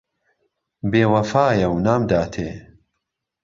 [0.91, 2.49] بێوهفایه و نامداتێ